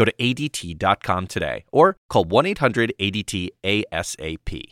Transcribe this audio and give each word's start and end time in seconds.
Go 0.00 0.06
to 0.06 0.14
ADT.com 0.14 1.26
today 1.26 1.66
or 1.72 1.98
call 2.08 2.24
1 2.24 2.46
800 2.46 2.94
ADT 2.98 3.50
ASAP. 3.62 4.62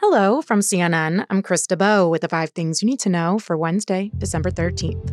Hello 0.00 0.40
from 0.40 0.60
CNN. 0.60 1.26
I'm 1.28 1.42
Krista 1.42 1.76
Bow 1.76 2.08
with 2.08 2.20
the 2.20 2.28
five 2.28 2.50
things 2.50 2.82
you 2.82 2.86
need 2.86 3.00
to 3.00 3.08
know 3.08 3.40
for 3.40 3.56
Wednesday, 3.56 4.12
December 4.16 4.52
13th. 4.52 5.12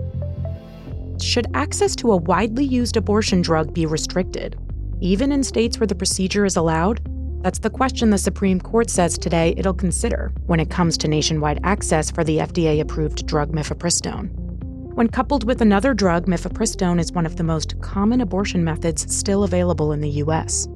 Should 1.20 1.48
access 1.56 1.96
to 1.96 2.12
a 2.12 2.18
widely 2.18 2.64
used 2.64 2.98
abortion 2.98 3.42
drug 3.42 3.74
be 3.74 3.88
restricted, 3.88 4.60
even 5.02 5.32
in 5.32 5.42
states 5.42 5.80
where 5.80 5.88
the 5.88 5.96
procedure 5.96 6.46
is 6.46 6.56
allowed? 6.56 7.02
That's 7.42 7.58
the 7.58 7.72
question 7.72 8.12
the 8.12 8.20
Supreme 8.20 8.62
Court 8.62 8.92
says 8.92 9.18
today 9.18 9.56
it'll 9.58 9.74
consider 9.74 10.32
when 10.46 10.60
it 10.60 10.70
comes 10.70 11.00
to 11.00 11.08
nationwide 11.08 11.62
access 11.64 12.12
for 12.12 12.24
the 12.24 12.38
FDA 12.38 12.80
approved 12.80 13.26
drug 13.26 13.52
mifepristone. 13.52 14.43
When 14.94 15.10
coupled 15.10 15.44
with 15.44 15.60
another 15.60 15.96
drug, 15.96 16.28
mifepristone 16.28 17.00
is 17.00 17.12
one 17.12 17.26
of 17.26 17.36
the 17.36 17.44
most 17.44 17.82
common 17.82 18.22
abortion 18.22 18.64
methods 18.64 19.12
still 19.12 19.44
available 19.44 19.92
in 19.92 20.02
the 20.02 20.10
U.S. 20.22 20.68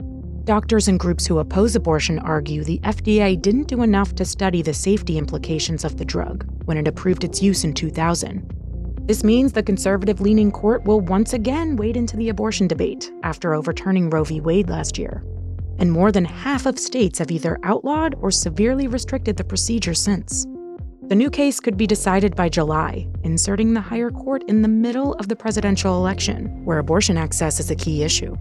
Doctors 0.43 0.87
and 0.87 0.99
groups 0.99 1.27
who 1.27 1.37
oppose 1.37 1.75
abortion 1.75 2.17
argue 2.17 2.63
the 2.63 2.79
FDA 2.79 3.39
didn't 3.39 3.67
do 3.67 3.83
enough 3.83 4.15
to 4.15 4.25
study 4.25 4.63
the 4.63 4.73
safety 4.73 5.19
implications 5.19 5.85
of 5.85 5.97
the 5.97 6.05
drug 6.05 6.47
when 6.65 6.77
it 6.77 6.87
approved 6.87 7.25
its 7.25 7.43
use 7.43 7.63
in 7.63 7.75
2000. 7.75 9.05
This 9.05 9.23
means 9.23 9.53
the 9.53 9.61
conservative 9.61 10.19
leaning 10.19 10.51
court 10.51 10.83
will 10.85 11.01
once 11.01 11.33
again 11.33 11.75
wade 11.75 11.95
into 11.95 12.17
the 12.17 12.29
abortion 12.29 12.67
debate 12.67 13.11
after 13.21 13.53
overturning 13.53 14.09
Roe 14.09 14.23
v. 14.23 14.41
Wade 14.41 14.67
last 14.67 14.97
year. 14.97 15.23
And 15.77 15.91
more 15.91 16.11
than 16.11 16.25
half 16.25 16.65
of 16.65 16.79
states 16.79 17.19
have 17.19 17.29
either 17.29 17.59
outlawed 17.61 18.15
or 18.19 18.31
severely 18.31 18.87
restricted 18.87 19.37
the 19.37 19.43
procedure 19.43 19.93
since. 19.93 20.47
The 21.07 21.15
new 21.15 21.29
case 21.29 21.61
could 21.61 21.77
be 21.77 21.87
decided 21.87 22.35
by 22.35 22.49
July, 22.49 23.07
inserting 23.23 23.73
the 23.73 23.79
higher 23.79 24.11
court 24.11 24.43
in 24.49 24.61
the 24.61 24.67
middle 24.67 25.13
of 25.13 25.29
the 25.29 25.37
presidential 25.37 25.95
election, 25.95 26.65
where 26.65 26.79
abortion 26.79 27.17
access 27.17 27.61
is 27.61 27.71
a 27.71 27.75
key 27.75 28.03
issue. 28.03 28.35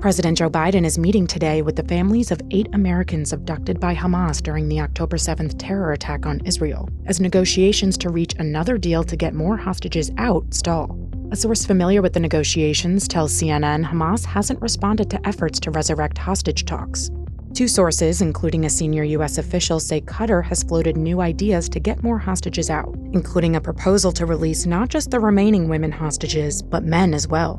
President 0.00 0.38
Joe 0.38 0.48
Biden 0.48 0.86
is 0.86 1.00
meeting 1.00 1.26
today 1.26 1.62
with 1.62 1.74
the 1.74 1.82
families 1.82 2.30
of 2.30 2.40
eight 2.52 2.68
Americans 2.74 3.32
abducted 3.32 3.80
by 3.80 3.92
Hamas 3.92 4.40
during 4.40 4.68
the 4.68 4.80
October 4.80 5.16
7th 5.16 5.56
terror 5.58 5.90
attack 5.90 6.26
on 6.26 6.40
Israel, 6.44 6.88
as 7.06 7.18
negotiations 7.18 7.98
to 7.98 8.08
reach 8.08 8.36
another 8.38 8.78
deal 8.78 9.02
to 9.02 9.16
get 9.16 9.34
more 9.34 9.56
hostages 9.56 10.12
out 10.16 10.54
stall. 10.54 10.96
A 11.32 11.36
source 11.36 11.66
familiar 11.66 12.02
with 12.02 12.12
the 12.12 12.20
negotiations 12.20 13.08
tells 13.08 13.32
CNN 13.32 13.84
Hamas 13.84 14.24
hasn't 14.24 14.62
responded 14.62 15.10
to 15.10 15.26
efforts 15.26 15.58
to 15.58 15.72
resurrect 15.72 16.18
hostage 16.18 16.66
talks, 16.66 17.10
Two 17.54 17.66
sources, 17.66 18.22
including 18.22 18.64
a 18.64 18.70
senior 18.70 19.02
U.S. 19.02 19.36
official, 19.36 19.80
say 19.80 20.00
Qatar 20.00 20.44
has 20.44 20.62
floated 20.62 20.96
new 20.96 21.20
ideas 21.20 21.68
to 21.70 21.80
get 21.80 22.02
more 22.02 22.18
hostages 22.18 22.70
out, 22.70 22.94
including 23.12 23.56
a 23.56 23.60
proposal 23.60 24.12
to 24.12 24.24
release 24.24 24.66
not 24.66 24.88
just 24.88 25.10
the 25.10 25.18
remaining 25.18 25.68
women 25.68 25.90
hostages, 25.90 26.62
but 26.62 26.84
men 26.84 27.12
as 27.12 27.26
well. 27.26 27.56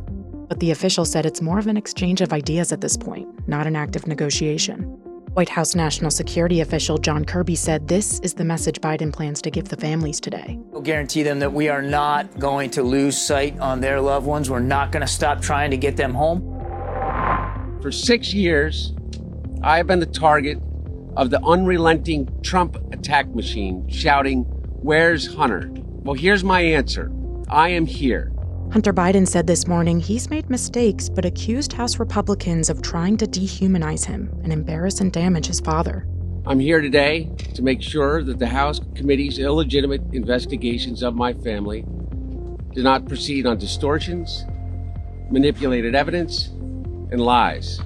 But 0.47 0.59
the 0.59 0.71
official 0.71 1.03
said 1.03 1.25
it's 1.25 1.41
more 1.41 1.59
of 1.59 1.67
an 1.67 1.77
exchange 1.77 2.21
of 2.21 2.31
ideas 2.31 2.71
at 2.71 2.81
this 2.81 2.95
point, 2.95 3.47
not 3.47 3.67
an 3.67 3.75
active 3.75 4.07
negotiation. 4.07 4.83
White 5.33 5.49
House 5.49 5.75
National 5.75 6.11
Security 6.11 6.61
official 6.61 6.97
John 6.97 7.23
Kirby 7.23 7.55
said 7.55 7.87
this 7.87 8.19
is 8.19 8.33
the 8.33 8.43
message 8.43 8.81
Biden 8.81 9.13
plans 9.13 9.41
to 9.43 9.51
give 9.51 9.69
the 9.69 9.77
families 9.77 10.19
today. 10.19 10.57
We'll 10.71 10.81
guarantee 10.81 11.23
them 11.23 11.39
that 11.39 11.53
we 11.53 11.69
are 11.69 11.81
not 11.81 12.39
going 12.39 12.69
to 12.71 12.83
lose 12.83 13.17
sight 13.17 13.57
on 13.59 13.79
their 13.79 14.01
loved 14.01 14.25
ones. 14.25 14.49
We're 14.49 14.59
not 14.59 14.91
going 14.91 15.01
to 15.01 15.07
stop 15.07 15.41
trying 15.41 15.71
to 15.71 15.77
get 15.77 15.95
them 15.95 16.13
home. 16.13 16.41
For 17.81 17.91
six 17.91 18.33
years, 18.33 18.93
I 19.63 19.77
have 19.77 19.85
been 19.85 19.99
the 19.99 20.07
target 20.07 20.57
of 21.15 21.29
the 21.29 21.39
unrelenting 21.43 22.27
Trump 22.41 22.77
attack 22.91 23.27
machine 23.35 23.87
shouting, 23.87 24.41
Where's 24.81 25.31
Hunter? 25.35 25.69
Well, 26.03 26.15
here's 26.15 26.43
my 26.43 26.61
answer 26.61 27.11
I 27.47 27.69
am 27.69 27.85
here. 27.85 28.31
Hunter 28.71 28.91
Biden 28.91 29.27
said 29.27 29.45
this 29.45 29.67
morning 29.67 29.99
he's 29.99 30.31
made 30.31 30.49
mistakes, 30.49 31.09
but 31.09 31.25
accused 31.25 31.73
House 31.73 31.99
Republicans 31.99 32.71
of 32.71 32.81
trying 32.81 33.17
to 33.17 33.27
dehumanize 33.27 34.03
him 34.03 34.31
and 34.43 34.51
embarrass 34.51 34.99
and 34.99 35.11
damage 35.11 35.45
his 35.45 35.59
father. 35.59 36.07
I'm 36.47 36.59
here 36.59 36.81
today 36.81 37.29
to 37.53 37.61
make 37.61 37.83
sure 37.83 38.23
that 38.23 38.39
the 38.39 38.47
House 38.47 38.79
committee's 38.95 39.37
illegitimate 39.37 40.01
investigations 40.11 41.03
of 41.03 41.13
my 41.13 41.33
family 41.33 41.85
do 42.73 42.81
not 42.81 43.07
proceed 43.07 43.45
on 43.45 43.59
distortions, 43.59 44.43
manipulated 45.29 45.93
evidence, 45.93 46.47
and 47.11 47.21
lies. 47.21 47.79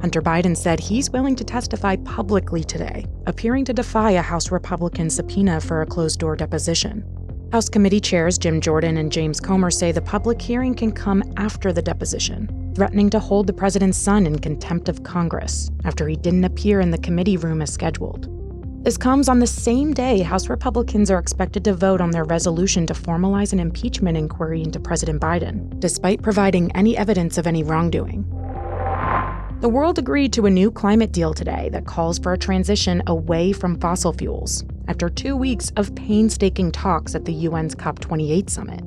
Hunter 0.00 0.22
Biden 0.22 0.56
said 0.56 0.78
he's 0.78 1.10
willing 1.10 1.34
to 1.36 1.44
testify 1.44 1.96
publicly 1.96 2.62
today, 2.62 3.04
appearing 3.26 3.64
to 3.64 3.72
defy 3.72 4.12
a 4.12 4.22
House 4.22 4.50
Republican 4.50 5.10
subpoena 5.10 5.60
for 5.60 5.82
a 5.82 5.86
closed 5.86 6.20
door 6.20 6.36
deposition. 6.36 7.04
House 7.50 7.68
committee 7.68 8.00
chairs 8.00 8.38
Jim 8.38 8.60
Jordan 8.60 8.98
and 8.98 9.10
James 9.10 9.40
Comer 9.40 9.70
say 9.70 9.90
the 9.90 10.02
public 10.02 10.40
hearing 10.40 10.74
can 10.74 10.92
come 10.92 11.22
after 11.36 11.72
the 11.72 11.82
deposition, 11.82 12.72
threatening 12.76 13.10
to 13.10 13.18
hold 13.18 13.46
the 13.46 13.52
president's 13.52 13.98
son 13.98 14.26
in 14.26 14.38
contempt 14.38 14.88
of 14.88 15.02
Congress 15.02 15.70
after 15.84 16.06
he 16.06 16.14
didn't 16.14 16.44
appear 16.44 16.80
in 16.80 16.90
the 16.90 16.98
committee 16.98 17.36
room 17.36 17.62
as 17.62 17.72
scheduled. 17.72 18.28
This 18.84 18.96
comes 18.96 19.28
on 19.28 19.40
the 19.40 19.46
same 19.46 19.92
day 19.92 20.20
House 20.20 20.48
Republicans 20.48 21.10
are 21.10 21.18
expected 21.18 21.64
to 21.64 21.74
vote 21.74 22.00
on 22.00 22.10
their 22.10 22.24
resolution 22.24 22.86
to 22.86 22.94
formalize 22.94 23.52
an 23.52 23.58
impeachment 23.58 24.16
inquiry 24.16 24.62
into 24.62 24.78
President 24.78 25.20
Biden, 25.20 25.80
despite 25.80 26.22
providing 26.22 26.70
any 26.76 26.96
evidence 26.96 27.38
of 27.38 27.46
any 27.46 27.64
wrongdoing. 27.64 28.24
The 29.60 29.68
world 29.68 29.98
agreed 29.98 30.32
to 30.34 30.46
a 30.46 30.50
new 30.50 30.70
climate 30.70 31.10
deal 31.10 31.34
today 31.34 31.68
that 31.72 31.84
calls 31.84 32.16
for 32.16 32.32
a 32.32 32.38
transition 32.38 33.02
away 33.08 33.52
from 33.52 33.80
fossil 33.80 34.12
fuels 34.12 34.64
after 34.86 35.08
two 35.08 35.34
weeks 35.36 35.72
of 35.76 35.92
painstaking 35.96 36.70
talks 36.70 37.16
at 37.16 37.24
the 37.24 37.46
UN's 37.48 37.74
COP28 37.74 38.48
summit. 38.48 38.82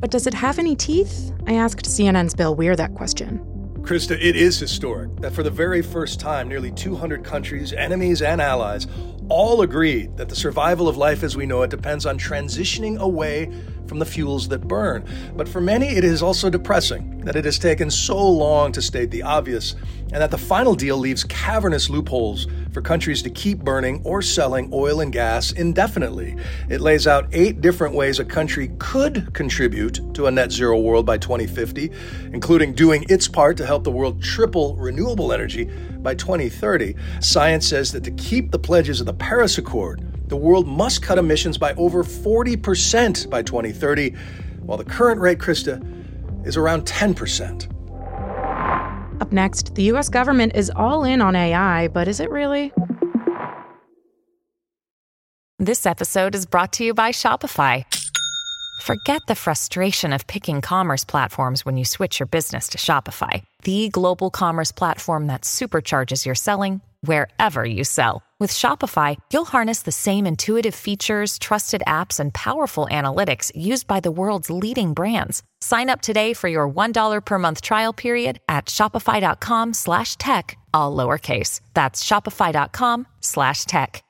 But 0.00 0.12
does 0.12 0.28
it 0.28 0.34
have 0.34 0.60
any 0.60 0.76
teeth? 0.76 1.32
I 1.48 1.54
asked 1.54 1.86
CNN's 1.86 2.32
Bill 2.32 2.54
Weir 2.54 2.76
that 2.76 2.94
question. 2.94 3.53
Krista, 3.84 4.12
it 4.18 4.34
is 4.34 4.58
historic 4.58 5.14
that 5.16 5.34
for 5.34 5.42
the 5.42 5.50
very 5.50 5.82
first 5.82 6.18
time, 6.18 6.48
nearly 6.48 6.70
200 6.70 7.22
countries, 7.22 7.74
enemies, 7.74 8.22
and 8.22 8.40
allies 8.40 8.86
all 9.28 9.60
agreed 9.60 10.16
that 10.16 10.30
the 10.30 10.34
survival 10.34 10.88
of 10.88 10.96
life 10.96 11.22
as 11.22 11.36
we 11.36 11.44
know 11.44 11.60
it 11.60 11.68
depends 11.68 12.06
on 12.06 12.18
transitioning 12.18 12.98
away 12.98 13.52
from 13.86 13.98
the 13.98 14.06
fuels 14.06 14.48
that 14.48 14.66
burn. 14.66 15.04
But 15.36 15.46
for 15.46 15.60
many, 15.60 15.88
it 15.88 16.02
is 16.02 16.22
also 16.22 16.48
depressing 16.48 17.20
that 17.26 17.36
it 17.36 17.44
has 17.44 17.58
taken 17.58 17.90
so 17.90 18.26
long 18.26 18.72
to 18.72 18.80
state 18.80 19.10
the 19.10 19.22
obvious, 19.22 19.76
and 20.00 20.22
that 20.22 20.30
the 20.30 20.38
final 20.38 20.74
deal 20.74 20.96
leaves 20.96 21.22
cavernous 21.22 21.90
loopholes 21.90 22.46
for 22.74 22.82
countries 22.82 23.22
to 23.22 23.30
keep 23.30 23.60
burning 23.60 24.02
or 24.04 24.20
selling 24.20 24.68
oil 24.72 25.00
and 25.00 25.12
gas 25.12 25.52
indefinitely. 25.52 26.36
It 26.68 26.80
lays 26.80 27.06
out 27.06 27.28
eight 27.32 27.60
different 27.60 27.94
ways 27.94 28.18
a 28.18 28.24
country 28.24 28.72
could 28.78 29.32
contribute 29.32 30.00
to 30.14 30.26
a 30.26 30.30
net 30.30 30.50
zero 30.50 30.80
world 30.80 31.06
by 31.06 31.16
2050, 31.16 31.92
including 32.32 32.74
doing 32.74 33.06
its 33.08 33.28
part 33.28 33.56
to 33.58 33.64
help 33.64 33.84
the 33.84 33.92
world 33.92 34.20
triple 34.20 34.74
renewable 34.76 35.32
energy 35.32 35.70
by 35.98 36.16
2030. 36.16 36.96
Science 37.20 37.66
says 37.68 37.92
that 37.92 38.02
to 38.02 38.10
keep 38.10 38.50
the 38.50 38.58
pledges 38.58 38.98
of 38.98 39.06
the 39.06 39.14
Paris 39.14 39.56
Accord, 39.56 40.28
the 40.28 40.36
world 40.36 40.66
must 40.66 41.00
cut 41.00 41.16
emissions 41.16 41.56
by 41.56 41.72
over 41.74 42.02
40% 42.02 43.30
by 43.30 43.42
2030, 43.42 44.10
while 44.62 44.78
the 44.78 44.84
current 44.84 45.20
rate, 45.20 45.38
Krista, 45.38 45.80
is 46.44 46.56
around 46.56 46.84
10%. 46.86 47.73
Up 49.24 49.32
next, 49.32 49.74
the 49.74 49.84
US 49.94 50.10
government 50.10 50.52
is 50.54 50.70
all 50.76 51.04
in 51.04 51.22
on 51.22 51.34
AI, 51.34 51.88
but 51.88 52.08
is 52.08 52.20
it 52.20 52.28
really? 52.28 52.74
This 55.58 55.86
episode 55.86 56.34
is 56.34 56.44
brought 56.44 56.74
to 56.74 56.84
you 56.84 56.92
by 56.92 57.10
Shopify. 57.10 57.84
Forget 58.82 59.22
the 59.26 59.34
frustration 59.34 60.12
of 60.12 60.26
picking 60.26 60.60
commerce 60.60 61.04
platforms 61.04 61.64
when 61.64 61.78
you 61.78 61.86
switch 61.86 62.20
your 62.20 62.26
business 62.26 62.68
to 62.70 62.78
Shopify, 62.78 63.42
the 63.62 63.88
global 63.88 64.28
commerce 64.28 64.72
platform 64.72 65.28
that 65.28 65.44
supercharges 65.44 66.26
your 66.26 66.34
selling 66.34 66.82
wherever 67.00 67.64
you 67.64 67.82
sell. 67.82 68.22
With 68.44 68.52
Shopify, 68.52 69.16
you'll 69.32 69.46
harness 69.46 69.80
the 69.80 69.90
same 69.90 70.26
intuitive 70.26 70.74
features, 70.74 71.38
trusted 71.38 71.82
apps, 71.86 72.20
and 72.20 72.34
powerful 72.34 72.86
analytics 72.90 73.50
used 73.54 73.86
by 73.86 74.00
the 74.00 74.10
world's 74.10 74.50
leading 74.50 74.92
brands. 74.92 75.42
Sign 75.62 75.88
up 75.88 76.02
today 76.02 76.34
for 76.34 76.48
your 76.48 76.68
$1 76.68 77.24
per 77.24 77.38
month 77.38 77.62
trial 77.62 77.94
period 77.94 78.40
at 78.46 78.66
shopify.com 78.66 79.72
slash 79.72 80.16
tech, 80.16 80.58
all 80.74 80.94
lowercase. 80.94 81.62
That's 81.72 82.04
shopify.com 82.04 83.06
slash 83.22 83.64
tech. 83.64 84.04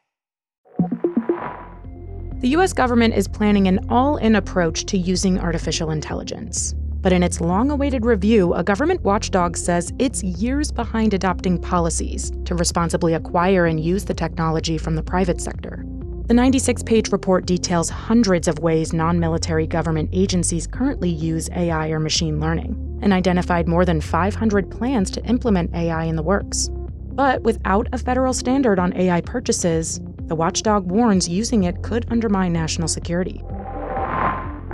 The 2.40 2.48
US 2.56 2.72
government 2.72 3.14
is 3.14 3.28
planning 3.28 3.68
an 3.68 3.86
all 3.88 4.16
in 4.16 4.34
approach 4.34 4.86
to 4.86 4.98
using 4.98 5.38
artificial 5.38 5.92
intelligence. 5.92 6.74
But 7.04 7.12
in 7.12 7.22
its 7.22 7.38
long 7.38 7.70
awaited 7.70 8.06
review, 8.06 8.54
a 8.54 8.64
government 8.64 9.02
watchdog 9.02 9.58
says 9.58 9.92
it's 9.98 10.24
years 10.24 10.72
behind 10.72 11.12
adopting 11.12 11.60
policies 11.60 12.32
to 12.46 12.54
responsibly 12.54 13.12
acquire 13.12 13.66
and 13.66 13.78
use 13.78 14.06
the 14.06 14.14
technology 14.14 14.78
from 14.78 14.96
the 14.96 15.02
private 15.02 15.38
sector. 15.38 15.84
The 16.28 16.32
96 16.32 16.82
page 16.84 17.12
report 17.12 17.44
details 17.44 17.90
hundreds 17.90 18.48
of 18.48 18.60
ways 18.60 18.94
non 18.94 19.20
military 19.20 19.66
government 19.66 20.08
agencies 20.14 20.66
currently 20.66 21.10
use 21.10 21.50
AI 21.50 21.88
or 21.88 22.00
machine 22.00 22.40
learning, 22.40 22.98
and 23.02 23.12
identified 23.12 23.68
more 23.68 23.84
than 23.84 24.00
500 24.00 24.70
plans 24.70 25.10
to 25.10 25.24
implement 25.26 25.74
AI 25.74 26.04
in 26.04 26.16
the 26.16 26.22
works. 26.22 26.70
But 27.12 27.42
without 27.42 27.86
a 27.92 27.98
federal 27.98 28.32
standard 28.32 28.78
on 28.78 28.96
AI 28.96 29.20
purchases, 29.20 30.00
the 30.28 30.34
watchdog 30.34 30.90
warns 30.90 31.28
using 31.28 31.64
it 31.64 31.82
could 31.82 32.06
undermine 32.10 32.54
national 32.54 32.88
security. 32.88 33.42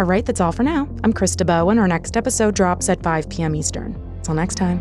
All 0.01 0.07
right, 0.07 0.25
that's 0.25 0.41
all 0.41 0.51
for 0.51 0.63
now. 0.63 0.89
I'm 1.05 1.13
Krista 1.13 1.45
Bow, 1.45 1.69
and 1.69 1.79
our 1.79 1.87
next 1.87 2.17
episode 2.17 2.55
drops 2.55 2.89
at 2.89 3.03
5 3.03 3.29
p.m. 3.29 3.55
Eastern. 3.55 4.01
Till 4.23 4.33
next 4.33 4.55
time. 4.55 4.81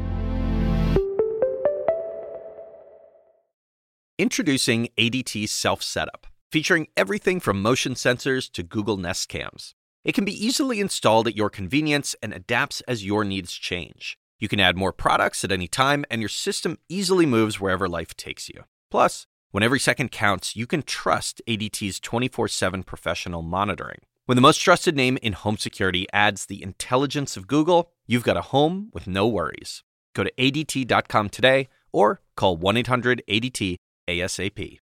Introducing 4.18 4.88
ADT 4.98 5.50
Self 5.50 5.84
Setup, 5.84 6.26
featuring 6.54 6.88
everything 6.96 7.42
from 7.42 7.62
motion 7.62 7.96
sensors 7.96 8.50
to 8.54 8.64
Google 8.64 8.96
Nest 8.96 9.28
cams. 9.28 9.76
It 10.06 10.14
can 10.14 10.24
be 10.24 10.32
easily 10.32 10.80
installed 10.80 11.28
at 11.28 11.36
your 11.36 11.50
convenience 11.50 12.16
and 12.24 12.34
adapts 12.34 12.80
as 12.88 13.06
your 13.06 13.26
needs 13.26 13.52
change. 13.52 14.18
You 14.40 14.48
can 14.48 14.62
add 14.62 14.78
more 14.78 14.94
products 14.94 15.44
at 15.44 15.52
any 15.52 15.68
time, 15.68 16.06
and 16.10 16.22
your 16.22 16.30
system 16.30 16.78
easily 16.88 17.26
moves 17.26 17.60
wherever 17.60 17.90
life 17.90 18.16
takes 18.16 18.48
you. 18.48 18.64
Plus, 18.90 19.28
when 19.52 19.64
every 19.64 19.80
second 19.80 20.12
counts, 20.12 20.56
you 20.56 20.66
can 20.66 20.82
trust 20.82 21.42
ADT's 21.46 22.00
24 22.00 22.48
7 22.48 22.84
professional 22.84 23.42
monitoring. 23.42 24.00
When 24.30 24.36
the 24.36 24.44
most 24.44 24.58
trusted 24.58 24.96
name 24.96 25.18
in 25.24 25.34
home 25.34 25.58
security 25.58 26.06
adds 26.14 26.46
the 26.46 26.62
intelligence 26.62 27.36
of 27.36 27.48
Google, 27.48 27.90
you've 28.06 28.22
got 28.22 28.38
a 28.38 28.44
home 28.54 28.92
with 28.94 29.08
no 29.08 29.28
worries. 29.28 29.82
Go 30.14 30.24
to 30.24 30.32
ADT.com 30.38 31.30
today 31.30 31.68
or 31.92 32.22
call 32.36 32.56
1 32.56 32.78
800 32.78 33.24
ADT 33.28 33.78
ASAP. 34.08 34.78